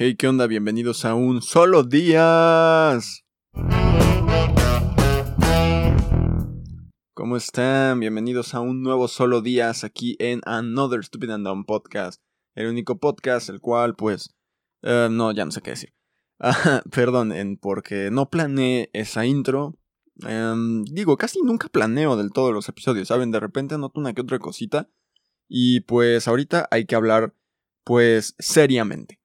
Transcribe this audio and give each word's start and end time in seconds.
Hey, 0.00 0.14
¿qué 0.14 0.28
onda? 0.28 0.46
Bienvenidos 0.46 1.04
a 1.04 1.16
un 1.16 1.42
solo 1.42 1.82
días. 1.82 3.24
¿Cómo 7.14 7.36
están? 7.36 7.98
Bienvenidos 7.98 8.54
a 8.54 8.60
un 8.60 8.84
nuevo 8.84 9.08
solo 9.08 9.40
días 9.42 9.82
aquí 9.82 10.14
en 10.20 10.40
Another 10.44 11.04
Stupid 11.04 11.30
and 11.30 11.44
Dumb 11.44 11.66
Podcast. 11.66 12.22
El 12.54 12.68
único 12.68 13.00
podcast 13.00 13.48
el 13.48 13.60
cual, 13.60 13.96
pues, 13.96 14.36
eh, 14.82 15.08
no, 15.10 15.32
ya 15.32 15.44
no 15.44 15.50
sé 15.50 15.62
qué 15.62 15.70
decir. 15.70 15.92
Perdón, 16.92 17.58
porque 17.60 18.12
no 18.12 18.30
planeé 18.30 18.90
esa 18.92 19.26
intro. 19.26 19.80
Em, 20.24 20.84
digo, 20.84 21.16
casi 21.16 21.42
nunca 21.42 21.66
planeo 21.66 22.16
del 22.16 22.30
todo 22.30 22.52
los 22.52 22.68
episodios, 22.68 23.08
¿saben? 23.08 23.32
De 23.32 23.40
repente 23.40 23.74
anoto 23.74 23.98
una 23.98 24.12
que 24.12 24.20
otra 24.20 24.38
cosita. 24.38 24.88
Y 25.48 25.80
pues 25.80 26.28
ahorita 26.28 26.68
hay 26.70 26.84
que 26.84 26.94
hablar, 26.94 27.34
pues, 27.82 28.36
seriamente. 28.38 29.18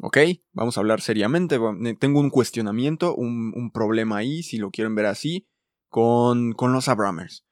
¿Ok? 0.00 0.18
Vamos 0.52 0.76
a 0.76 0.80
hablar 0.80 1.00
seriamente. 1.00 1.58
Tengo 1.98 2.20
un 2.20 2.30
cuestionamiento, 2.30 3.14
un, 3.14 3.70
problema 3.72 4.18
ahí, 4.18 4.42
si 4.42 4.58
lo 4.58 4.70
quieren 4.70 4.94
ver 4.94 5.06
así, 5.06 5.46
con, 5.88 6.52
con 6.52 6.72
los 6.72 6.88
Abramers. 6.88 7.44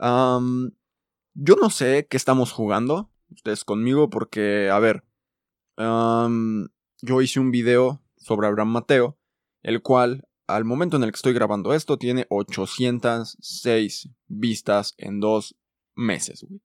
yo 0.00 1.56
no 1.56 1.70
sé 1.70 2.06
qué 2.08 2.16
estamos 2.16 2.52
jugando, 2.52 3.10
ustedes 3.30 3.64
conmigo, 3.64 4.10
porque, 4.10 4.70
a 4.70 4.78
ver, 4.78 5.04
yo 5.76 7.22
hice 7.22 7.40
un 7.40 7.50
video 7.50 8.02
sobre 8.16 8.46
Abraham 8.48 8.72
Mateo, 8.72 9.18
el 9.62 9.82
cual, 9.82 10.26
al 10.46 10.64
momento 10.64 10.96
en 10.96 11.04
el 11.04 11.10
que 11.10 11.16
estoy 11.16 11.32
grabando 11.32 11.74
esto, 11.74 11.96
tiene 11.98 12.26
806 12.28 14.10
vistas 14.26 14.94
en 14.98 15.20
dos 15.20 15.56
meses, 15.94 16.42
güey. 16.42 16.60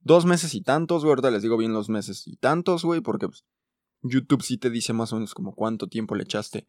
Dos 0.00 0.24
meses 0.24 0.54
y 0.54 0.62
tantos, 0.62 1.04
güey, 1.04 1.16
les 1.32 1.42
digo 1.42 1.56
bien 1.56 1.72
los 1.72 1.88
meses 1.88 2.28
y 2.28 2.36
tantos, 2.36 2.84
güey, 2.84 3.00
porque 3.00 3.26
pues, 3.26 3.44
YouTube 4.10 4.42
sí 4.42 4.58
te 4.58 4.70
dice 4.70 4.92
más 4.92 5.12
o 5.12 5.16
menos 5.16 5.34
como 5.34 5.54
cuánto 5.54 5.88
tiempo 5.88 6.14
le 6.14 6.24
echaste 6.24 6.68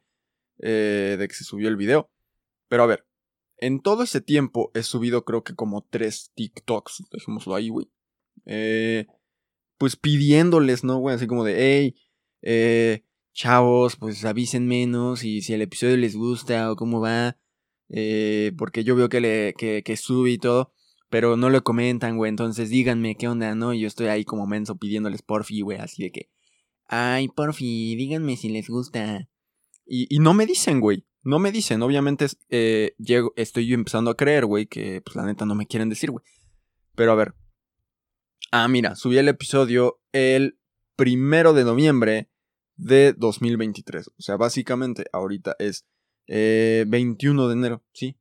eh, 0.60 1.16
de 1.20 1.28
que 1.28 1.34
se 1.34 1.44
subió 1.44 1.70
el 1.70 1.78
video. 1.78 2.10
Pero 2.68 2.84
a 2.84 2.88
ver, 2.88 3.06
en 3.58 3.82
todo 3.82 4.04
ese 4.04 4.22
tiempo 4.22 4.72
he 4.74 4.84
subido 4.84 5.26
creo 5.26 5.44
que 5.44 5.56
como 5.56 5.86
tres 5.90 6.32
TikToks, 6.36 7.04
dejémoslo 7.12 7.56
ahí, 7.56 7.70
güey. 7.70 7.90
Eh, 8.46 9.08
pues 9.78 9.96
pidiéndoles, 9.96 10.84
¿no, 10.84 10.98
güey? 11.00 11.16
Así 11.16 11.28
como 11.28 11.44
de, 11.44 11.56
hey, 11.58 11.96
eh, 12.42 13.04
chavos, 13.34 13.96
pues 13.96 14.26
avisen 14.26 14.68
menos 14.68 15.24
y 15.24 15.42
si 15.42 15.54
el 15.54 15.62
episodio 15.62 15.98
les 15.98 16.16
gusta 16.16 16.72
o 16.72 16.76
cómo 16.76 17.00
va. 17.00 17.38
Eh, 17.90 18.52
porque 18.58 18.84
yo 18.84 18.96
veo 18.96 19.10
que, 19.10 19.22
le, 19.22 19.54
que, 19.54 19.98
sube 19.98 20.32
y 20.32 20.38
todo, 20.38 20.74
pero 21.10 21.38
no 21.38 21.50
lo 21.50 21.64
comentan, 21.64 22.18
güey. 22.18 22.30
Entonces 22.30 22.70
díganme 22.70 23.16
qué 23.16 23.28
onda, 23.28 23.56
¿no? 23.56 23.74
Y 23.74 23.82
yo 23.82 23.88
estoy 23.88 24.08
ahí 24.08 24.26
como 24.26 24.48
menso 24.48 24.78
pidiéndoles 24.78 25.22
porfi, 25.22 25.62
güey, 25.62 25.80
así 25.80 26.04
de 26.04 26.12
que, 26.12 26.30
ay, 26.88 27.28
porfi, 27.30 27.96
díganme 27.96 28.38
si 28.38 28.50
les 28.50 28.70
gusta. 28.70 29.30
Y, 29.86 30.14
y 30.14 30.20
no 30.20 30.34
me 30.34 30.46
dicen, 30.46 30.80
güey. 30.80 31.06
No 31.24 31.40
me 31.40 31.52
dicen, 31.52 31.82
obviamente 31.82 32.26
eh, 32.48 32.96
llego, 33.00 33.34
estoy 33.36 33.74
empezando 33.74 34.10
a 34.10 34.16
creer, 34.16 34.46
güey, 34.46 34.66
que 34.66 35.02
pues 35.02 35.16
la 35.18 35.26
neta 35.26 35.46
no 35.46 35.56
me 35.56 35.68
quieren 35.68 35.90
decir, 35.90 36.10
güey. 36.10 36.24
Pero 36.96 37.12
a 37.12 37.16
ver. 37.16 37.36
Ah, 38.52 38.68
mira, 38.70 38.96
subí 38.96 39.18
el 39.18 39.28
episodio 39.28 40.00
el 40.14 40.58
primero 40.96 41.54
de 41.54 41.66
noviembre 41.66 42.30
de 42.78 43.12
2023. 43.12 44.08
O 44.08 44.22
sea, 44.22 44.38
básicamente 44.38 45.06
ahorita 45.12 45.58
es 45.60 45.86
21 46.28 47.44
eh, 47.44 47.48
de 47.48 47.54
enero, 47.54 47.84
¿sí? 47.92 48.18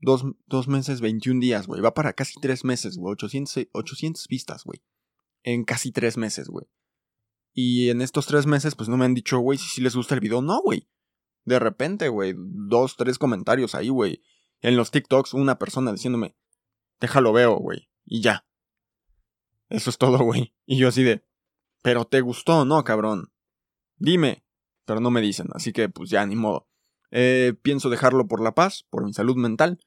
Dos, 0.00 0.24
dos 0.46 0.66
meses, 0.66 1.02
21 1.02 1.40
días, 1.40 1.66
güey. 1.66 1.82
Va 1.82 1.92
para 1.92 2.14
casi 2.14 2.40
tres 2.40 2.64
meses, 2.64 2.96
güey. 2.96 3.12
800, 3.12 3.68
800 3.72 4.28
vistas, 4.28 4.64
güey. 4.64 4.80
En 5.42 5.64
casi 5.64 5.92
tres 5.92 6.16
meses, 6.16 6.48
güey. 6.48 6.66
Y 7.52 7.90
en 7.90 8.00
estos 8.00 8.26
tres 8.26 8.46
meses, 8.46 8.74
pues 8.74 8.88
no 8.88 8.96
me 8.96 9.04
han 9.04 9.14
dicho, 9.14 9.38
güey, 9.38 9.58
si 9.58 9.68
sí 9.68 9.80
les 9.80 9.96
gusta 9.96 10.14
el 10.14 10.20
video. 10.20 10.42
No, 10.42 10.60
güey. 10.62 10.88
De 11.44 11.58
repente, 11.58 12.08
güey. 12.08 12.34
Dos, 12.36 12.96
tres 12.96 13.18
comentarios 13.18 13.74
ahí, 13.74 13.88
güey. 13.88 14.22
En 14.60 14.76
los 14.76 14.90
TikToks, 14.90 15.34
una 15.34 15.58
persona 15.58 15.92
diciéndome, 15.92 16.36
déjalo 17.00 17.32
veo, 17.32 17.56
güey. 17.56 17.88
Y 18.04 18.20
ya. 18.20 18.46
Eso 19.68 19.90
es 19.90 19.98
todo, 19.98 20.18
güey. 20.24 20.54
Y 20.66 20.78
yo 20.78 20.88
así 20.88 21.02
de, 21.02 21.24
pero 21.82 22.04
te 22.04 22.20
gustó, 22.20 22.64
¿no, 22.64 22.82
cabrón? 22.84 23.32
Dime. 23.96 24.44
Pero 24.84 25.00
no 25.00 25.10
me 25.10 25.20
dicen, 25.20 25.48
así 25.52 25.72
que 25.72 25.88
pues 25.88 26.10
ya 26.10 26.26
ni 26.26 26.36
modo. 26.36 26.68
Eh, 27.10 27.54
pienso 27.62 27.90
dejarlo 27.90 28.26
por 28.26 28.42
la 28.42 28.54
paz, 28.54 28.86
por 28.90 29.04
mi 29.04 29.12
salud 29.12 29.36
mental. 29.36 29.78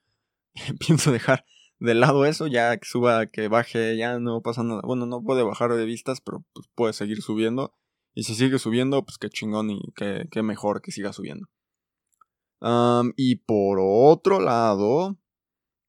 pienso 0.80 1.12
dejar 1.12 1.46
de 1.84 1.96
lado 1.96 2.26
eso, 2.26 2.48
ya 2.48 2.78
que 2.78 2.88
suba, 2.88 3.26
que 3.26 3.50
baje, 3.50 3.98
ya 3.98 4.18
no 4.18 4.42
pasa 4.42 4.64
nada. 4.64 4.80
Bueno, 4.86 5.06
no 5.06 5.22
puede 5.22 5.44
bajar 5.44 5.74
de 5.74 5.84
vistas, 5.84 6.22
pero 6.22 6.46
pues 6.54 6.66
puede 6.76 6.94
seguir 6.94 7.22
subiendo. 7.22 7.76
Y 8.14 8.24
si 8.24 8.36
sigue 8.36 8.58
subiendo, 8.58 9.04
pues 9.04 9.18
qué 9.18 9.30
chingón 9.30 9.70
y 9.70 9.82
qué, 9.94 10.44
mejor 10.44 10.82
que 10.82 10.94
siga 10.94 11.12
subiendo. 11.12 11.50
y 13.18 13.36
por 13.36 13.80
otro 13.82 14.40
lado, 14.40 15.20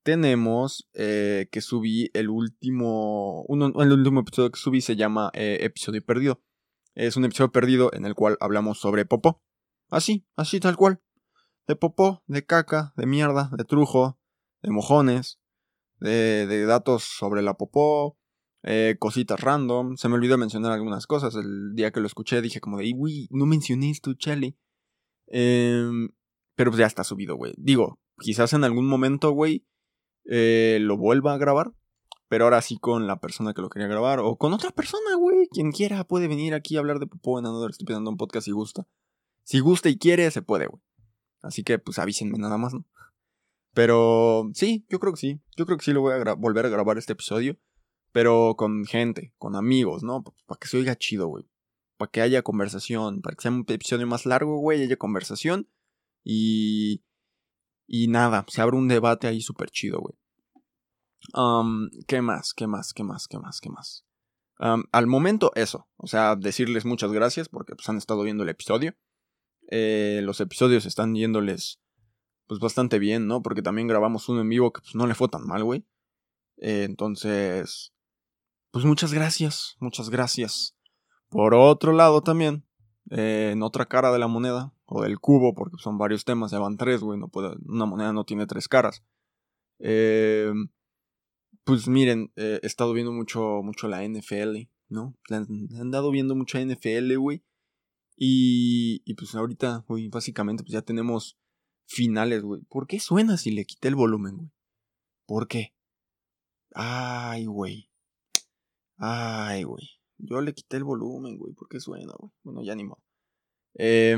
tenemos 0.02 0.90
eh, 0.94 1.48
que 1.52 1.60
subí 1.60 2.10
el 2.14 2.28
último. 2.28 3.46
el 3.48 3.92
último 3.92 4.20
episodio 4.20 4.50
que 4.50 4.58
subí 4.58 4.80
se 4.80 4.96
llama 4.96 5.30
eh, 5.32 5.58
Episodio 5.60 6.04
Perdido. 6.04 6.42
Es 6.96 7.16
un 7.16 7.24
episodio 7.24 7.52
perdido 7.52 7.90
en 7.92 8.04
el 8.04 8.16
cual 8.16 8.36
hablamos 8.40 8.80
sobre 8.80 9.04
popó. 9.04 9.44
Así, 9.90 10.26
así 10.34 10.58
tal 10.58 10.76
cual. 10.76 11.00
De 11.68 11.76
popó, 11.76 12.24
de 12.26 12.44
caca, 12.44 12.94
de 12.96 13.06
mierda, 13.06 13.50
de 13.56 13.64
trujo, 13.64 14.18
de 14.62 14.70
mojones, 14.70 15.38
de, 16.04 16.66
datos 16.66 17.04
sobre 17.04 17.42
la 17.42 17.54
popó, 17.54 18.16
eh, 18.62 18.96
cositas 18.98 19.40
random. 19.40 19.96
Se 19.96 20.08
me 20.08 20.14
olvidó 20.14 20.38
mencionar 20.38 20.72
algunas 20.72 21.06
cosas. 21.06 21.34
El 21.34 21.74
día 21.74 21.90
que 21.90 22.00
lo 22.00 22.06
escuché 22.06 22.40
dije 22.42 22.60
como 22.60 22.78
de, 22.78 22.92
uy, 22.96 23.28
no 23.30 23.46
mencioné 23.46 23.90
esto, 23.90 24.14
chale. 24.14 24.56
Em, 25.26 26.10
pero 26.54 26.70
pues 26.70 26.78
ya 26.78 26.86
está 26.86 27.04
subido, 27.04 27.36
güey. 27.36 27.54
Digo, 27.56 27.98
quizás 28.18 28.52
en 28.52 28.64
algún 28.64 28.86
momento, 28.86 29.30
güey, 29.30 29.66
eh, 30.26 30.78
lo 30.80 30.96
vuelva 30.96 31.34
a 31.34 31.38
grabar. 31.38 31.72
Pero 32.28 32.44
ahora 32.44 32.62
sí 32.62 32.78
con 32.78 33.06
la 33.06 33.20
persona 33.20 33.52
que 33.52 33.62
lo 33.62 33.68
quería 33.68 33.86
grabar. 33.86 34.18
O 34.20 34.36
con 34.36 34.52
otra 34.52 34.70
persona, 34.70 35.14
güey. 35.16 35.46
Quien 35.50 35.72
quiera 35.72 36.04
puede 36.04 36.26
venir 36.26 36.54
aquí 36.54 36.76
a 36.76 36.80
hablar 36.80 36.98
de 36.98 37.06
popó 37.06 37.38
en 37.38 37.46
Another 37.46 37.72
Stupid 37.72 37.96
un 37.96 38.16
Podcast 38.16 38.46
si 38.46 38.50
gusta. 38.50 38.86
Si 39.44 39.60
gusta 39.60 39.88
y 39.90 39.98
quiere, 39.98 40.30
se 40.30 40.42
puede, 40.42 40.66
güey. 40.66 40.82
Así 41.42 41.62
que 41.62 41.78
pues 41.78 41.98
avísenme 41.98 42.38
nada 42.38 42.56
más, 42.56 42.72
¿no? 42.72 42.86
Pero 43.74 44.50
sí, 44.54 44.86
yo 44.88 45.00
creo 45.00 45.12
que 45.12 45.20
sí. 45.20 45.40
Yo 45.56 45.66
creo 45.66 45.76
que 45.76 45.84
sí 45.84 45.92
lo 45.92 46.00
voy 46.00 46.14
a 46.14 46.34
volver 46.34 46.66
a 46.66 46.68
grabar 46.68 46.96
este 46.96 47.12
episodio. 47.12 47.58
Pero 48.12 48.54
con 48.56 48.84
gente, 48.84 49.34
con 49.38 49.56
amigos, 49.56 50.04
¿no? 50.04 50.22
Para 50.46 50.58
que 50.58 50.68
se 50.68 50.78
oiga 50.78 50.96
chido, 50.96 51.26
güey. 51.26 51.44
Para 51.96 52.10
que 52.10 52.20
haya 52.20 52.42
conversación. 52.42 53.20
Para 53.20 53.34
que 53.34 53.42
sea 53.42 53.50
un 53.50 53.64
episodio 53.68 54.06
más 54.06 54.24
largo, 54.24 54.58
güey. 54.58 54.82
Haya 54.82 54.96
conversación. 54.96 55.68
Y. 56.22 57.04
Y 57.86 58.08
nada, 58.08 58.46
se 58.48 58.62
abre 58.62 58.78
un 58.78 58.88
debate 58.88 59.26
ahí 59.26 59.42
súper 59.42 59.68
chido, 59.68 60.00
güey. 60.00 60.14
¿Qué 62.06 62.22
más? 62.22 62.54
¿Qué 62.54 62.66
más? 62.66 62.92
¿Qué 62.94 63.02
más? 63.02 63.26
¿Qué 63.28 63.38
más? 63.38 63.60
¿Qué 63.60 63.70
más? 63.70 64.04
al 64.92 65.06
momento, 65.06 65.50
eso. 65.56 65.88
O 65.96 66.06
sea, 66.06 66.36
decirles 66.36 66.86
muchas 66.86 67.12
gracias 67.12 67.48
porque 67.48 67.74
pues, 67.74 67.88
han 67.88 67.98
estado 67.98 68.22
viendo 68.22 68.44
el 68.44 68.48
episodio. 68.48 68.94
Eh, 69.68 70.20
los 70.22 70.40
episodios 70.40 70.86
están 70.86 71.14
yéndoles 71.14 71.80
pues 72.46 72.60
bastante 72.60 72.98
bien, 72.98 73.26
¿no? 73.26 73.42
Porque 73.42 73.62
también 73.62 73.88
grabamos 73.88 74.28
uno 74.28 74.40
en 74.40 74.48
vivo 74.48 74.72
que 74.72 74.80
pues, 74.80 74.94
no 74.94 75.06
le 75.06 75.14
fue 75.14 75.28
tan 75.28 75.46
mal, 75.46 75.64
güey. 75.64 75.84
Eh, 76.58 76.84
entonces, 76.84 77.92
pues 78.70 78.84
muchas 78.84 79.12
gracias, 79.12 79.76
muchas 79.80 80.10
gracias. 80.10 80.76
Por 81.28 81.54
otro 81.54 81.92
lado 81.92 82.22
también, 82.22 82.64
eh, 83.10 83.50
en 83.52 83.62
otra 83.62 83.86
cara 83.86 84.12
de 84.12 84.18
la 84.18 84.28
moneda, 84.28 84.72
o 84.86 85.02
del 85.02 85.18
cubo, 85.18 85.54
porque 85.54 85.76
son 85.78 85.98
varios 85.98 86.24
temas, 86.24 86.50
ya 86.50 86.58
van 86.58 86.76
tres, 86.76 87.00
güey, 87.00 87.18
no 87.18 87.28
puede, 87.28 87.56
una 87.66 87.86
moneda 87.86 88.12
no 88.12 88.24
tiene 88.24 88.46
tres 88.46 88.68
caras. 88.68 89.02
Eh, 89.78 90.52
pues 91.64 91.88
miren, 91.88 92.32
eh, 92.36 92.60
he 92.62 92.66
estado 92.66 92.92
viendo 92.92 93.12
mucho, 93.12 93.62
mucho 93.62 93.88
la 93.88 94.06
NFL, 94.06 94.68
¿no? 94.88 95.16
Han, 95.30 95.46
han 95.78 95.90
dado 95.90 96.10
viendo 96.10 96.34
mucha 96.34 96.60
NFL, 96.60 97.16
güey. 97.16 97.42
Y, 98.16 99.02
y 99.04 99.14
pues 99.14 99.34
ahorita, 99.34 99.84
güey, 99.88 100.08
básicamente 100.08 100.62
pues 100.62 100.72
ya 100.72 100.82
tenemos 100.82 101.36
finales, 101.86 102.42
güey. 102.42 102.62
¿Por 102.68 102.86
qué 102.86 103.00
suena 103.00 103.36
si 103.36 103.50
le 103.50 103.64
quité 103.64 103.88
el 103.88 103.94
volumen, 103.94 104.36
güey? 104.36 104.50
¿Por 105.26 105.48
qué? 105.48 105.74
Ay, 106.74 107.46
güey. 107.46 107.90
Ay, 108.96 109.64
güey. 109.64 109.88
Yo 110.18 110.40
le 110.40 110.54
quité 110.54 110.76
el 110.76 110.84
volumen, 110.84 111.38
güey. 111.38 111.52
¿Por 111.52 111.68
qué 111.68 111.80
suena, 111.80 112.12
güey? 112.18 112.32
Bueno, 112.42 112.62
ya 112.62 112.74
ni. 112.74 112.84
Eh, 113.74 114.16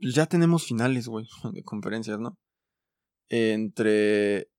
pues 0.00 0.14
ya 0.14 0.26
tenemos 0.26 0.64
finales, 0.64 1.08
güey, 1.08 1.26
de 1.52 1.62
conferencias, 1.62 2.18
¿no? 2.18 2.38
Entre 3.28 4.50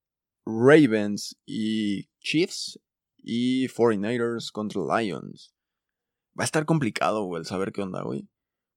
Ravens 0.46 1.38
y 1.46 2.08
Chiefs 2.20 2.80
y 3.18 3.68
49ers 3.68 4.52
contra 4.52 4.82
Lions. 5.00 5.54
Va 6.40 6.44
a 6.44 6.46
estar 6.46 6.66
complicado, 6.66 7.26
güey, 7.26 7.42
el 7.42 7.46
saber 7.46 7.72
qué 7.72 7.82
onda, 7.82 8.04
güey. 8.04 8.30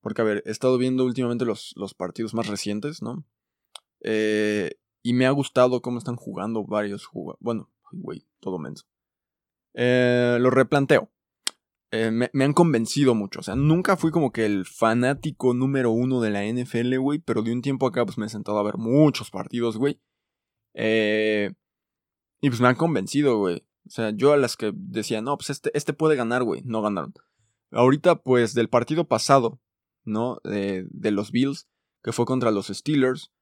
Porque, 0.04 0.20
a 0.20 0.24
ver, 0.26 0.42
he 0.44 0.50
estado 0.50 0.76
viendo 0.76 1.04
últimamente 1.04 1.46
los, 1.46 1.72
los 1.76 1.94
partidos 1.94 2.34
más 2.34 2.46
recientes, 2.46 3.00
¿no? 3.02 3.24
Eh, 4.02 4.76
y 5.02 5.14
me 5.14 5.24
ha 5.24 5.30
gustado 5.30 5.80
cómo 5.80 5.96
están 5.96 6.16
jugando 6.16 6.62
varios 6.64 7.06
jugadores. 7.06 7.40
Bueno, 7.40 7.72
güey, 7.90 8.26
todo 8.38 8.58
menso. 8.58 8.84
Eh, 9.72 10.36
lo 10.40 10.50
replanteo. 10.50 11.10
eh, 11.90 12.10
me, 12.10 12.28
me, 12.34 12.44
han 12.44 12.52
convencido 12.52 13.14
mucho. 13.14 13.40
O 13.40 13.42
sea, 13.42 13.56
nunca 13.56 13.96
fui 13.96 14.10
como 14.10 14.30
que 14.30 14.44
el 14.44 14.66
fanático 14.66 15.54
número 15.54 15.90
uno 15.90 16.20
de 16.20 16.30
la 16.30 16.44
NFL, 16.44 16.98
güey. 16.98 17.18
Pero 17.20 17.40
de 17.42 17.52
un 17.52 17.62
tiempo 17.62 17.86
acá, 17.86 18.04
pues 18.04 18.18
me 18.18 18.26
he 18.26 18.28
sentado 18.28 18.58
a 18.58 18.62
ver 18.62 18.76
muchos 18.76 19.30
partidos, 19.30 19.78
güey. 19.78 20.00
Eh, 20.74 21.50
y 22.42 22.50
pues 22.50 22.60
me 22.60 22.68
han 22.68 22.76
convencido, 22.76 23.38
güey. 23.38 23.66
O 23.86 23.90
sea, 23.90 24.10
yo 24.10 24.34
a 24.34 24.36
las 24.36 24.56
que 24.58 24.72
decía, 24.74 25.22
no, 25.22 25.38
pues 25.38 25.48
este, 25.48 25.70
este 25.72 25.94
puede 25.94 26.14
ganar, 26.14 26.44
güey. 26.44 26.60
No 26.66 26.82
ganaron. 26.82 27.14
Ahorita, 27.70 28.16
pues, 28.22 28.54
del 28.54 28.68
partido 28.68 29.08
pasado, 29.08 29.60
¿no? 30.04 30.40
De, 30.44 30.86
de 30.90 31.10
los 31.10 31.30
Bills, 31.30 31.68
que 32.02 32.12
fue 32.12 32.24
contra 32.26 32.50
los 32.50 32.68
Steelers. 32.68 33.32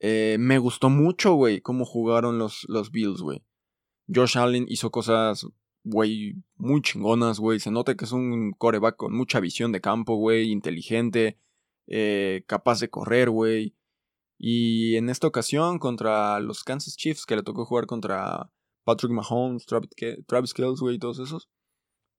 Eh, 0.00 0.36
me 0.40 0.58
gustó 0.58 0.88
mucho, 0.88 1.34
güey, 1.34 1.60
cómo 1.60 1.84
jugaron 1.84 2.38
los, 2.38 2.64
los 2.68 2.90
Bills, 2.90 3.20
güey. 3.20 3.42
Josh 4.12 4.38
Allen 4.38 4.66
hizo 4.68 4.90
cosas, 4.90 5.46
güey, 5.84 6.34
muy 6.56 6.82
chingonas, 6.82 7.38
güey. 7.38 7.60
Se 7.60 7.70
nota 7.70 7.94
que 7.94 8.04
es 8.04 8.12
un 8.12 8.52
coreback 8.52 8.96
con 8.96 9.14
mucha 9.14 9.40
visión 9.40 9.72
de 9.72 9.80
campo, 9.80 10.16
güey, 10.16 10.50
inteligente, 10.50 11.38
eh, 11.86 12.44
capaz 12.46 12.80
de 12.80 12.90
correr, 12.90 13.30
güey. 13.30 13.76
Y 14.38 14.96
en 14.96 15.10
esta 15.10 15.26
ocasión 15.26 15.78
contra 15.78 16.40
los 16.40 16.64
Kansas 16.64 16.96
Chiefs, 16.96 17.26
que 17.26 17.36
le 17.36 17.42
tocó 17.42 17.66
jugar 17.66 17.86
contra 17.86 18.50
Patrick 18.84 19.12
Mahomes, 19.12 19.66
Travis 19.66 20.54
Kelce, 20.54 20.80
güey, 20.80 20.96
y 20.96 20.98
todos 20.98 21.18
esos. 21.18 21.48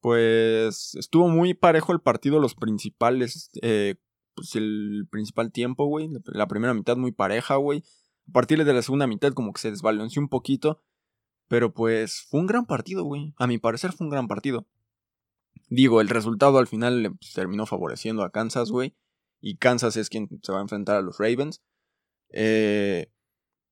Pues 0.01 0.95
estuvo 0.95 1.30
muy 1.30 1.53
parejo 1.53 1.94
el 1.94 2.01
partido, 2.01 2.39
los 2.39 2.56
principales 2.56 3.51
eh, 3.62 3.95
pues 4.36 4.56
el 4.56 5.07
principal 5.09 5.51
tiempo, 5.51 5.86
güey. 5.86 6.09
La 6.25 6.48
primera 6.48 6.74
mitad 6.74 6.98
muy 6.98 7.12
pareja, 7.12 7.56
güey. 7.56 7.83
A 8.27 8.31
partir 8.31 8.63
de 8.63 8.74
la 8.74 8.81
segunda 8.81 9.07
mitad 9.07 9.33
como 9.33 9.53
que 9.53 9.62
se 9.62 9.71
desbalanceó 9.71 10.21
un 10.21 10.30
poquito. 10.30 10.81
Pero 11.48 11.74
pues 11.74 12.25
fue 12.30 12.39
un 12.39 12.48
gran 12.48 12.65
partido, 12.65 13.03
güey. 13.03 13.33
A 13.38 13.48
mi 13.48 13.57
parecer 13.57 13.92
fue 13.92 14.06
un 14.06 14.12
gran 14.12 14.27
partido. 14.27 14.68
Digo, 15.69 16.01
el 16.01 16.09
resultado 16.09 16.57
al 16.57 16.68
final 16.68 17.04
le 17.04 17.12
pues, 17.12 17.33
terminó 17.33 17.65
favoreciendo 17.65 18.24
a 18.24 18.31
Kansas, 18.31 18.71
güey. 18.71 18.95
Y 19.42 19.57
Kansas 19.57 19.97
es 19.97 20.09
quien 20.09 20.30
se 20.42 20.51
va 20.51 20.59
a 20.59 20.62
enfrentar 20.62 20.97
a 20.97 21.01
los 21.01 21.18
Ravens. 21.18 21.62
Eh, 22.30 23.12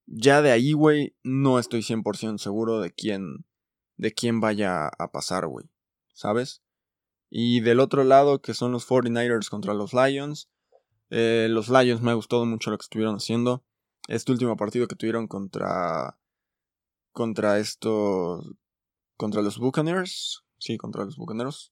ya 0.06 0.42
de 0.42 0.52
ahí, 0.52 0.74
güey, 0.74 1.16
no 1.24 1.60
estoy 1.60 1.82
100% 1.82 2.38
seguro 2.38 2.82
de 2.82 2.92
quién, 2.92 3.46
de 3.98 4.12
quién 4.14 4.42
vaya 4.42 4.88
a 4.88 5.12
pasar, 5.12 5.48
güey. 5.48 5.70
¿Sabes? 6.20 6.62
Y 7.30 7.62
del 7.62 7.80
otro 7.80 8.04
lado, 8.04 8.42
que 8.42 8.54
son 8.54 8.74
los 8.74 8.86
49ers 8.86 9.48
contra 9.48 9.74
los 9.74 9.94
Lions. 9.94 10.50
Eh, 11.10 11.48
los 11.50 11.70
Lions 11.70 12.02
me 12.02 12.12
ha 12.12 12.16
gustado 12.16 12.46
mucho 12.46 12.72
lo 12.72 12.78
que 12.78 12.84
estuvieron 12.84 13.16
haciendo. 13.16 13.64
Este 14.10 14.34
último 14.34 14.58
partido 14.58 14.86
que 14.90 14.98
tuvieron 14.98 15.28
contra. 15.28 16.20
Contra 17.14 17.58
estos. 17.60 18.52
Contra 19.16 19.42
los 19.42 19.60
Buccaneers. 19.60 20.44
Sí, 20.58 20.78
contra 20.78 21.06
los 21.06 21.16
Buccaneers. 21.16 21.72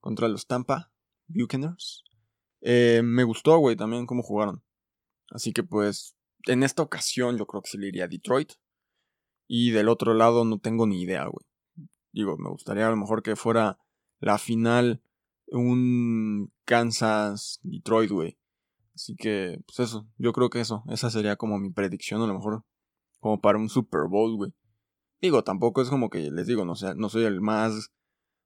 Contra 0.00 0.26
los 0.26 0.48
Tampa 0.48 0.92
Buccaneers. 1.28 2.02
Eh, 2.62 3.00
me 3.04 3.22
gustó, 3.22 3.58
güey, 3.58 3.76
también 3.76 4.06
cómo 4.06 4.24
jugaron. 4.24 4.64
Así 5.30 5.52
que 5.52 5.62
pues. 5.62 6.16
En 6.46 6.64
esta 6.64 6.82
ocasión 6.82 7.38
yo 7.38 7.46
creo 7.46 7.62
que 7.62 7.70
se 7.70 7.78
le 7.78 7.86
iría 7.86 8.06
a 8.06 8.08
Detroit. 8.08 8.54
Y 9.46 9.70
del 9.70 9.88
otro 9.88 10.14
lado 10.14 10.44
no 10.44 10.58
tengo 10.58 10.84
ni 10.84 11.00
idea, 11.00 11.26
güey. 11.26 11.46
Digo, 12.12 12.36
me 12.38 12.50
gustaría 12.50 12.88
a 12.88 12.90
lo 12.90 12.96
mejor 12.96 13.22
que 13.22 13.36
fuera 13.36 13.78
la 14.24 14.38
final 14.38 15.02
un 15.48 16.52
Kansas 16.64 17.60
Detroit, 17.62 18.10
güey. 18.10 18.38
Así 18.94 19.16
que, 19.16 19.60
pues 19.66 19.80
eso, 19.80 20.08
yo 20.18 20.32
creo 20.32 20.50
que 20.50 20.60
eso, 20.60 20.84
esa 20.88 21.10
sería 21.10 21.36
como 21.36 21.58
mi 21.58 21.70
predicción, 21.70 22.22
a 22.22 22.26
lo 22.26 22.34
mejor, 22.34 22.64
como 23.20 23.40
para 23.40 23.58
un 23.58 23.68
Super 23.68 24.02
Bowl, 24.08 24.36
güey. 24.36 24.52
Digo, 25.20 25.42
tampoco 25.44 25.82
es 25.82 25.88
como 25.90 26.10
que 26.10 26.30
les 26.30 26.46
digo, 26.46 26.64
no, 26.64 26.74
sea, 26.76 26.94
no 26.94 27.08
soy 27.08 27.24
el 27.24 27.40
más, 27.40 27.92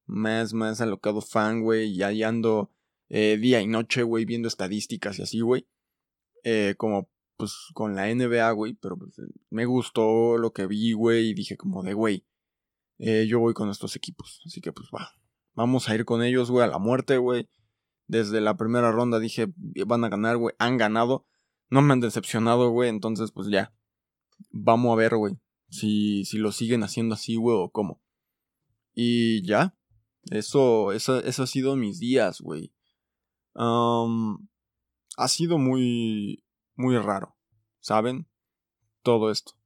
más, 0.07 0.55
más 0.55 0.81
alocado 0.81 1.21
fan, 1.21 1.63
güey, 1.63 1.91
y 1.91 2.03
ahí 2.03 2.23
ando 2.23 2.71
eh, 3.09 3.37
día 3.37 3.61
y 3.61 3.67
noche, 3.67 4.03
güey, 4.03 4.25
viendo 4.25 4.49
estadísticas 4.49 5.19
y 5.19 5.23
así, 5.23 5.41
güey. 5.41 5.69
Eh, 6.45 6.75
como, 6.79 7.11
pues, 7.37 7.55
con 7.75 7.95
la 7.95 8.13
NBA, 8.13 8.51
güey, 8.53 8.75
pero 8.75 8.97
pues, 8.97 9.17
me 9.51 9.67
gustó 9.67 10.39
lo 10.39 10.53
que 10.53 10.67
vi, 10.67 10.93
güey, 10.93 11.31
y 11.31 11.35
dije 11.35 11.57
como 11.57 11.83
de, 11.83 11.95
güey, 11.95 12.27
eh, 12.99 13.27
yo 13.29 13.39
voy 13.39 13.55
con 13.55 13.71
estos 13.71 13.97
equipos, 13.97 14.41
así 14.47 14.61
que, 14.61 14.73
pues, 14.73 14.89
va, 14.95 15.13
Vamos 15.59 15.89
a 15.89 15.95
ir 15.97 16.05
con 16.05 16.23
ellos, 16.23 16.53
güey, 16.53 16.65
a 16.65 16.69
la 16.69 16.79
muerte, 16.79 17.19
güey. 17.19 17.49
Desde 18.07 18.41
la 18.41 18.57
primera 18.57 18.93
ronda 18.93 19.19
dije, 19.19 19.53
van 19.57 20.05
a 20.05 20.09
ganar, 20.09 20.37
güey. 20.37 20.55
Han 20.61 20.79
ganado. 20.79 21.27
No 21.69 21.83
me 21.83 21.95
han 21.95 21.99
decepcionado, 21.99 22.71
güey. 22.71 22.89
Entonces, 22.89 23.33
pues 23.33 23.49
ya. 23.49 23.75
Vamos 24.53 24.93
a 24.93 24.95
ver, 24.95 25.17
güey. 25.17 25.35
Si, 25.69 26.25
si 26.27 26.39
lo 26.39 26.53
siguen 26.53 26.85
haciendo 26.85 27.17
así, 27.17 27.35
güey, 27.35 27.57
o 27.59 27.71
cómo. 27.71 28.01
Y 28.95 29.45
ya. 29.45 29.75
Eso, 30.31 30.93
eso, 30.93 31.19
eso 31.25 31.43
ha 31.43 31.47
sido 31.49 31.75
mis 31.75 31.99
días, 31.99 32.41
güey. 32.41 32.73
ha 33.57 34.07
sido 35.27 35.59
muy, 35.59 36.45
muy 36.77 36.97
raro. 36.99 37.37
¿Saben? 37.81 38.29
Todo 39.03 39.33
esto. 39.33 39.58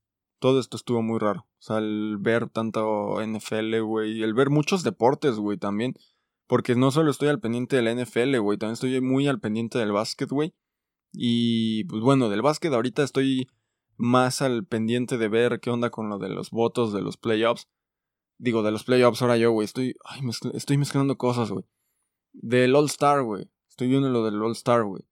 Todo 0.43 0.59
esto 0.59 0.77
estuvo 0.77 1.03
muy 1.03 1.21
raro. 1.21 1.47
O 1.47 1.63
sea, 1.63 1.79
el 1.79 2.17
ver 2.19 2.49
tanto 2.49 3.25
NFL, 3.25 3.79
güey, 3.83 4.25
el 4.25 4.35
ver 4.35 4.51
muchos 4.51 4.83
deportes, 4.83 5.37
güey, 5.37 5.57
también. 5.57 5.95
Porque 6.49 6.75
no 6.75 6.91
solo 6.91 7.13
estoy 7.13 7.29
al 7.29 7.39
pendiente 7.39 7.77
de 7.77 7.83
la 7.83 7.95
NFL, 7.95 8.37
güey, 8.41 8.59
también 8.59 8.73
estoy 8.73 9.01
muy 9.01 9.29
al 9.29 9.39
pendiente 9.39 9.79
del 9.79 9.93
básquet, 9.93 10.29
güey. 10.29 10.53
Y 11.13 11.85
pues 11.85 12.03
bueno, 12.03 12.29
del 12.29 12.43
básquet 12.43 12.73
ahorita 12.73 13.05
estoy 13.05 13.47
más 13.97 14.43
al 14.43 14.67
pendiente 14.67 15.17
de 15.17 15.29
ver 15.29 15.61
qué 15.61 15.71
onda 15.71 15.91
con 15.91 16.09
lo 16.09 16.19
de 16.19 16.29
los 16.29 16.51
votos 16.51 16.93
de 16.93 17.03
los 17.03 17.17
playoffs. 17.17 17.69
Digo, 18.37 18.65
de 18.65 18.73
los 18.73 18.83
playoffs 18.83 19.23
ahora 19.23 19.37
yo, 19.37 19.53
güey, 19.53 19.67
estoy, 19.67 19.95
ay, 20.05 20.23
estoy 20.55 20.77
mezclando 20.77 21.17
cosas, 21.19 21.53
güey. 21.53 21.65
Del 22.33 22.75
All 22.75 22.87
Star, 22.87 23.23
güey. 23.23 23.49
Estoy 23.69 23.87
viendo 23.87 24.09
lo 24.09 24.25
del 24.25 24.43
All 24.43 24.51
Star, 24.51 24.83
güey. 24.83 25.05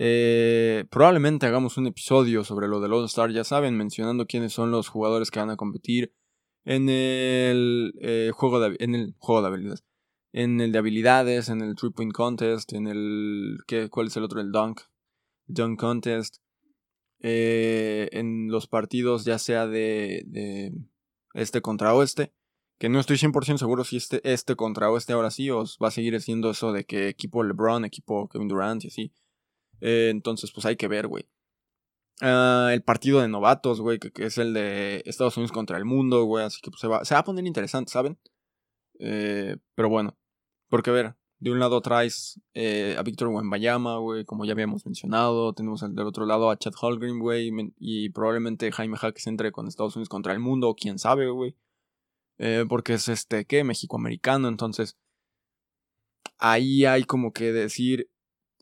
Eh, 0.00 0.84
probablemente 0.90 1.46
hagamos 1.46 1.76
un 1.76 1.88
episodio 1.88 2.44
sobre 2.44 2.68
lo 2.68 2.78
del 2.78 2.92
All 2.92 3.04
Star, 3.06 3.32
ya 3.32 3.42
saben, 3.42 3.76
mencionando 3.76 4.26
quiénes 4.26 4.52
son 4.52 4.70
los 4.70 4.88
jugadores 4.88 5.32
que 5.32 5.40
van 5.40 5.50
a 5.50 5.56
competir 5.56 6.14
en 6.64 6.88
el, 6.88 7.92
eh, 8.00 8.30
juego, 8.32 8.60
de, 8.60 8.76
en 8.78 8.94
el 8.94 9.16
juego 9.18 9.42
de 9.42 9.48
habilidades. 9.48 9.84
En 10.32 10.60
el 10.60 10.70
de 10.70 10.78
habilidades, 10.78 11.48
en 11.48 11.62
el 11.62 11.74
Three 11.74 11.90
Point 11.90 12.12
Contest, 12.12 12.72
en 12.74 12.86
el... 12.86 13.58
¿qué, 13.66 13.88
¿Cuál 13.88 14.06
es 14.06 14.16
el 14.16 14.22
otro? 14.22 14.40
El 14.40 14.52
Dunk. 14.52 14.82
Dunk 15.48 15.80
Contest. 15.80 16.36
Eh, 17.20 18.08
en 18.12 18.46
los 18.52 18.68
partidos 18.68 19.24
ya 19.24 19.40
sea 19.40 19.66
de, 19.66 20.22
de 20.26 20.72
este 21.34 21.60
contra 21.60 21.92
oeste. 21.92 22.32
Que 22.78 22.88
no 22.88 23.00
estoy 23.00 23.16
100% 23.16 23.58
seguro 23.58 23.82
si 23.82 23.96
este, 23.96 24.20
este 24.30 24.54
contra 24.54 24.92
oeste 24.92 25.12
ahora 25.12 25.32
sí 25.32 25.50
o 25.50 25.64
va 25.82 25.88
a 25.88 25.90
seguir 25.90 26.20
siendo 26.20 26.50
eso 26.50 26.72
de 26.72 26.84
que 26.84 27.08
equipo 27.08 27.42
LeBron, 27.42 27.84
equipo 27.84 28.28
Kevin 28.28 28.46
Durant 28.46 28.84
y 28.84 28.88
así. 28.88 29.12
Eh, 29.80 30.08
entonces, 30.10 30.52
pues 30.52 30.66
hay 30.66 30.76
que 30.76 30.88
ver, 30.88 31.06
güey. 31.06 31.28
Ah, 32.20 32.70
el 32.72 32.82
partido 32.82 33.20
de 33.20 33.28
novatos, 33.28 33.80
güey, 33.80 33.98
que, 33.98 34.10
es 34.24 34.38
el 34.38 34.52
de 34.54 35.02
Estados 35.06 35.36
Unidos 35.36 35.52
contra 35.52 35.78
el 35.78 35.84
mundo, 35.84 36.24
güey. 36.24 36.44
Así 36.44 36.60
que 36.60 36.70
pues, 36.70 36.80
se, 36.80 36.88
va, 36.88 37.04
se 37.04 37.14
va 37.14 37.20
a 37.20 37.24
poner 37.24 37.46
interesante, 37.46 37.92
¿saben? 37.92 38.18
Eh, 38.98 39.56
pero 39.74 39.88
bueno, 39.88 40.16
porque 40.68 40.90
a 40.90 40.92
ver, 40.92 41.16
de 41.38 41.52
un 41.52 41.60
lado 41.60 41.80
traes 41.80 42.40
eh, 42.54 42.96
a 42.98 43.02
Víctor 43.02 43.28
Wembayama, 43.28 43.98
güey, 43.98 44.24
como 44.24 44.44
ya 44.44 44.52
habíamos 44.52 44.84
mencionado. 44.84 45.52
Tenemos 45.54 45.80
del 45.80 46.06
otro 46.06 46.26
lado 46.26 46.50
a 46.50 46.58
Chad 46.58 46.74
Holgrim, 46.80 47.20
güey, 47.20 47.52
y 47.78 48.10
probablemente 48.10 48.72
Jaime 48.72 48.96
Jaques 48.96 49.26
entre 49.28 49.52
con 49.52 49.68
Estados 49.68 49.94
Unidos 49.96 50.08
contra 50.08 50.32
el 50.32 50.40
mundo, 50.40 50.74
quién 50.78 50.98
sabe, 50.98 51.30
güey. 51.30 51.56
porque 52.68 52.94
es 52.94 53.08
este, 53.08 53.44
¿qué? 53.44 53.64
México-americano, 53.64 54.48
entonces 54.48 54.96
ahí 56.38 56.84
hay 56.84 57.04
como 57.04 57.32
que 57.32 57.52
decir, 57.52 58.10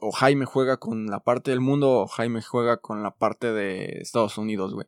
o 0.00 0.12
Jaime 0.12 0.44
juega 0.44 0.78
con 0.78 1.06
la 1.06 1.20
parte 1.20 1.50
del 1.50 1.60
mundo 1.60 2.02
o 2.02 2.06
Jaime 2.06 2.42
juega 2.42 2.78
con 2.78 3.02
la 3.02 3.12
parte 3.12 3.52
de 3.52 4.00
Estados 4.00 4.38
Unidos, 4.38 4.74
güey. 4.74 4.86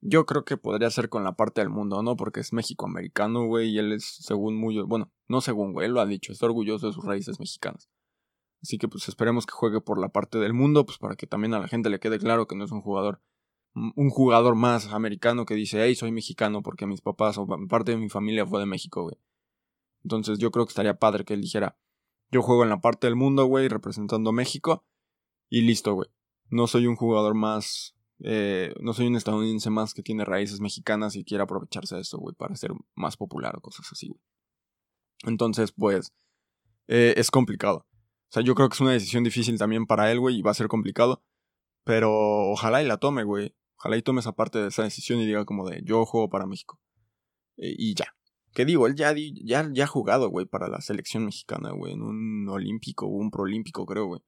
Yo 0.00 0.26
creo 0.26 0.44
que 0.44 0.56
podría 0.56 0.90
ser 0.90 1.08
con 1.08 1.24
la 1.24 1.32
parte 1.32 1.60
del 1.60 1.70
mundo, 1.70 2.02
¿no? 2.02 2.16
Porque 2.16 2.40
es 2.40 2.52
México-americano, 2.52 3.46
güey, 3.46 3.70
y 3.70 3.78
él 3.78 3.92
es 3.92 4.04
según 4.20 4.56
muy... 4.56 4.80
Bueno, 4.82 5.10
no 5.26 5.40
según, 5.40 5.72
güey, 5.72 5.86
él 5.86 5.92
lo 5.92 6.00
ha 6.00 6.06
dicho, 6.06 6.32
está 6.32 6.46
orgulloso 6.46 6.86
de 6.86 6.92
sus 6.92 7.04
raíces 7.04 7.40
mexicanas. 7.40 7.88
Así 8.62 8.78
que 8.78 8.88
pues 8.88 9.08
esperemos 9.08 9.44
que 9.44 9.52
juegue 9.52 9.80
por 9.80 10.00
la 10.00 10.08
parte 10.08 10.38
del 10.38 10.54
mundo, 10.54 10.86
pues 10.86 10.98
para 10.98 11.16
que 11.16 11.26
también 11.26 11.54
a 11.54 11.60
la 11.60 11.68
gente 11.68 11.90
le 11.90 11.98
quede 11.98 12.18
claro 12.18 12.46
que 12.46 12.56
no 12.56 12.64
es 12.64 12.70
un 12.70 12.80
jugador 12.80 13.20
un 13.74 14.10
jugador 14.10 14.54
más 14.54 14.92
americano 14.92 15.44
que 15.44 15.54
dice, 15.54 15.82
hey, 15.82 15.94
soy 15.94 16.12
mexicano 16.12 16.62
porque 16.62 16.86
mis 16.86 17.00
papás 17.00 17.38
o 17.38 17.46
parte 17.68 17.92
de 17.92 17.98
mi 17.98 18.08
familia 18.08 18.46
fue 18.46 18.60
de 18.60 18.66
México, 18.66 19.02
güey. 19.02 19.16
Entonces 20.02 20.38
yo 20.38 20.50
creo 20.50 20.64
que 20.64 20.70
estaría 20.70 20.98
padre 20.98 21.24
que 21.24 21.34
él 21.34 21.40
dijera, 21.40 21.76
yo 22.30 22.42
juego 22.42 22.62
en 22.62 22.68
la 22.68 22.80
parte 22.80 23.06
del 23.06 23.16
mundo, 23.16 23.46
güey, 23.46 23.68
representando 23.68 24.30
a 24.30 24.32
México. 24.32 24.84
Y 25.48 25.62
listo, 25.62 25.94
güey. 25.94 26.08
No 26.50 26.66
soy 26.66 26.86
un 26.86 26.96
jugador 26.96 27.34
más. 27.34 27.94
Eh, 28.20 28.74
no 28.80 28.92
soy 28.92 29.06
un 29.06 29.16
estadounidense 29.16 29.70
más 29.70 29.94
que 29.94 30.02
tiene 30.02 30.24
raíces 30.24 30.60
mexicanas 30.60 31.16
y 31.16 31.24
quiere 31.24 31.44
aprovecharse 31.44 31.94
de 31.94 32.02
eso, 32.02 32.18
güey, 32.18 32.34
para 32.34 32.56
ser 32.56 32.72
más 32.94 33.16
popular 33.16 33.56
o 33.56 33.60
cosas 33.60 33.86
así, 33.92 34.08
güey. 34.08 34.20
Entonces, 35.24 35.72
pues. 35.72 36.12
Eh, 36.86 37.14
es 37.16 37.30
complicado. 37.30 37.86
O 38.30 38.32
sea, 38.32 38.42
yo 38.42 38.54
creo 38.54 38.68
que 38.68 38.74
es 38.74 38.80
una 38.80 38.92
decisión 38.92 39.24
difícil 39.24 39.58
también 39.58 39.86
para 39.86 40.10
él, 40.10 40.20
güey, 40.20 40.36
y 40.36 40.42
va 40.42 40.50
a 40.50 40.54
ser 40.54 40.68
complicado. 40.68 41.22
Pero 41.84 42.12
ojalá 42.50 42.82
y 42.82 42.86
la 42.86 42.98
tome, 42.98 43.24
güey. 43.24 43.54
Ojalá 43.78 43.96
y 43.96 44.02
tome 44.02 44.20
esa 44.20 44.32
parte 44.32 44.58
de 44.58 44.68
esa 44.68 44.82
decisión 44.82 45.20
y 45.20 45.26
diga 45.26 45.44
como 45.44 45.68
de 45.68 45.82
yo 45.84 46.04
juego 46.04 46.28
para 46.28 46.46
México. 46.46 46.80
Eh, 47.56 47.74
y 47.78 47.94
ya. 47.94 48.17
Que 48.58 48.64
digo, 48.64 48.88
él 48.88 48.96
ya, 48.96 49.14
ya, 49.14 49.70
ya 49.72 49.84
ha 49.84 49.86
jugado, 49.86 50.30
güey, 50.30 50.44
para 50.44 50.66
la 50.66 50.80
selección 50.80 51.24
mexicana, 51.24 51.70
güey, 51.70 51.92
en 51.92 52.02
un 52.02 52.48
olímpico 52.48 53.06
o 53.06 53.10
un 53.10 53.30
proolímpico, 53.30 53.86
creo, 53.86 54.06
güey. 54.06 54.20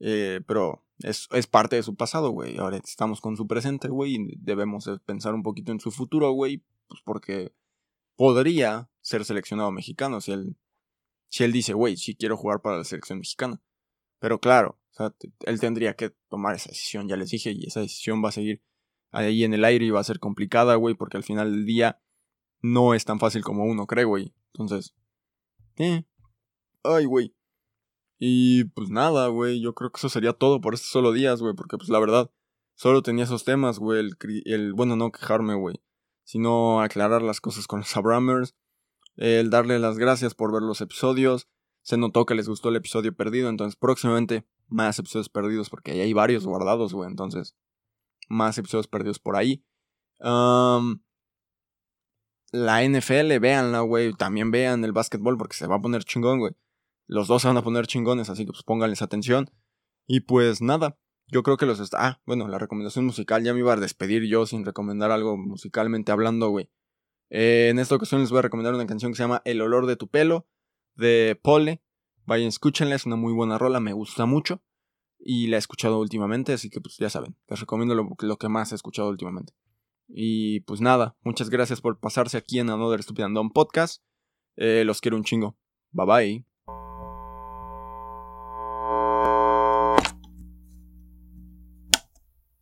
Eh, 0.00 0.40
pero 0.46 0.86
es, 1.00 1.28
es, 1.32 1.46
parte 1.46 1.76
de 1.76 1.82
su 1.82 1.94
pasado, 1.94 2.30
güey. 2.30 2.56
Ahora 2.56 2.78
estamos 2.78 3.20
con 3.20 3.36
su 3.36 3.46
presente, 3.46 3.88
güey, 3.88 4.14
y 4.14 4.36
debemos 4.38 4.90
pensar 5.04 5.34
un 5.34 5.42
poquito 5.42 5.70
en 5.70 5.80
su 5.80 5.90
futuro, 5.90 6.30
güey, 6.30 6.64
pues 6.86 7.02
porque 7.04 7.52
podría 8.16 8.88
ser 9.02 9.26
seleccionado 9.26 9.70
mexicano 9.70 10.22
si 10.22 10.32
él, 10.32 10.56
si 11.28 11.44
él 11.44 11.52
dice, 11.52 11.74
güey, 11.74 11.98
sí 11.98 12.16
quiero 12.16 12.38
jugar 12.38 12.62
para 12.62 12.78
la 12.78 12.84
selección 12.84 13.18
mexicana. 13.18 13.60
Pero 14.18 14.40
claro, 14.40 14.78
él 15.44 15.60
tendría 15.60 15.94
que 15.94 16.14
tomar 16.30 16.54
esa 16.54 16.70
decisión, 16.70 17.06
ya 17.06 17.18
les 17.18 17.28
dije, 17.28 17.52
y 17.52 17.66
esa 17.66 17.80
decisión 17.80 18.24
va 18.24 18.30
a 18.30 18.32
seguir 18.32 18.62
ahí 19.10 19.44
en 19.44 19.52
el 19.52 19.66
aire 19.66 19.84
y 19.84 19.90
va 19.90 20.00
a 20.00 20.04
ser 20.04 20.20
complicada, 20.20 20.76
güey, 20.76 20.94
porque 20.94 21.18
al 21.18 21.22
final 21.22 21.52
del 21.52 21.66
día 21.66 22.00
no 22.60 22.94
es 22.94 23.04
tan 23.04 23.18
fácil 23.18 23.42
como 23.42 23.64
uno 23.64 23.86
cree, 23.86 24.04
güey. 24.04 24.34
Entonces, 24.52 24.94
eh. 25.76 26.04
Ay, 26.82 27.04
güey. 27.04 27.34
Y 28.18 28.64
pues 28.64 28.90
nada, 28.90 29.28
güey, 29.28 29.60
yo 29.60 29.74
creo 29.74 29.90
que 29.90 29.98
eso 29.98 30.08
sería 30.08 30.32
todo 30.32 30.60
por 30.60 30.74
estos 30.74 30.90
solo 30.90 31.12
días, 31.12 31.40
güey, 31.40 31.54
porque 31.54 31.76
pues 31.76 31.88
la 31.88 32.00
verdad, 32.00 32.30
solo 32.74 33.02
tenía 33.02 33.24
esos 33.24 33.44
temas, 33.44 33.78
güey, 33.78 34.00
el, 34.00 34.16
el, 34.44 34.74
bueno, 34.74 34.96
no 34.96 35.12
quejarme, 35.12 35.54
güey, 35.54 35.80
sino 36.24 36.80
aclarar 36.80 37.22
las 37.22 37.40
cosas 37.40 37.68
con 37.68 37.80
los 37.80 37.96
Abramers, 37.96 38.56
el 39.16 39.50
darle 39.50 39.78
las 39.78 39.98
gracias 39.98 40.34
por 40.34 40.52
ver 40.52 40.62
los 40.62 40.80
episodios, 40.80 41.48
se 41.82 41.96
notó 41.96 42.26
que 42.26 42.34
les 42.34 42.48
gustó 42.48 42.70
el 42.70 42.76
episodio 42.76 43.14
perdido, 43.14 43.48
entonces 43.48 43.76
próximamente 43.76 44.44
más 44.66 44.98
episodios 44.98 45.28
perdidos, 45.28 45.70
porque 45.70 45.92
ahí 45.92 46.00
hay 46.00 46.12
varios 46.12 46.44
guardados, 46.44 46.92
güey, 46.92 47.08
entonces 47.08 47.56
más 48.28 48.58
episodios 48.58 48.88
perdidos 48.88 49.20
por 49.20 49.36
ahí. 49.36 49.64
La 52.50 52.82
NFL, 52.84 53.38
véanla, 53.40 53.80
güey, 53.80 54.12
también 54.14 54.50
vean 54.50 54.84
el 54.84 54.92
básquetbol 54.92 55.36
porque 55.36 55.56
se 55.56 55.66
va 55.66 55.76
a 55.76 55.80
poner 55.80 56.04
chingón, 56.04 56.38
güey. 56.38 56.54
Los 57.06 57.28
dos 57.28 57.42
se 57.42 57.48
van 57.48 57.56
a 57.56 57.62
poner 57.62 57.86
chingones, 57.86 58.30
así 58.30 58.44
que 58.44 58.52
pues 58.52 58.62
pónganles 58.62 59.02
atención. 59.02 59.50
Y 60.06 60.20
pues 60.20 60.62
nada, 60.62 60.98
yo 61.26 61.42
creo 61.42 61.56
que 61.56 61.66
los 61.66 61.80
está. 61.80 62.06
Ah, 62.06 62.22
bueno, 62.26 62.48
la 62.48 62.58
recomendación 62.58 63.04
musical 63.04 63.44
ya 63.44 63.52
me 63.52 63.60
iba 63.60 63.72
a 63.72 63.76
despedir 63.76 64.24
yo 64.24 64.46
sin 64.46 64.64
recomendar 64.64 65.10
algo 65.10 65.36
musicalmente 65.36 66.12
hablando, 66.12 66.48
güey. 66.48 66.68
Eh, 67.30 67.68
en 67.70 67.78
esta 67.78 67.94
ocasión 67.94 68.22
les 68.22 68.30
voy 68.30 68.38
a 68.38 68.42
recomendar 68.42 68.74
una 68.74 68.86
canción 68.86 69.12
que 69.12 69.16
se 69.16 69.22
llama 69.22 69.42
El 69.44 69.60
olor 69.60 69.86
de 69.86 69.96
tu 69.96 70.08
pelo, 70.08 70.46
de 70.94 71.38
Pole. 71.42 71.82
Vayan, 72.24 72.48
escúchenla, 72.48 72.94
es 72.94 73.06
una 73.06 73.16
muy 73.16 73.32
buena 73.32 73.58
rola, 73.58 73.80
me 73.80 73.92
gusta 73.92 74.26
mucho. 74.26 74.62
Y 75.18 75.48
la 75.48 75.56
he 75.56 75.58
escuchado 75.58 75.98
últimamente, 75.98 76.52
así 76.52 76.70
que 76.70 76.80
pues 76.80 76.96
ya 76.98 77.10
saben, 77.10 77.36
les 77.48 77.60
recomiendo 77.60 77.94
lo, 77.94 78.36
que 78.36 78.48
más 78.48 78.72
he 78.72 78.74
escuchado 78.74 79.08
últimamente. 79.08 79.52
Y 80.08 80.60
pues 80.60 80.80
nada, 80.80 81.16
muchas 81.22 81.50
gracias 81.50 81.80
por 81.80 82.00
pasarse 82.00 82.38
aquí 82.38 82.58
en 82.58 82.70
Another 82.70 83.02
Stupid 83.02 83.24
and 83.24 83.52
Podcast. 83.52 84.02
Eh, 84.56 84.82
los 84.84 85.00
quiero 85.00 85.16
un 85.16 85.24
chingo. 85.24 85.56
Bye 85.92 86.06
bye. 86.06 86.57